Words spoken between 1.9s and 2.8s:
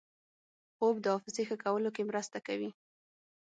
کې مرسته کوي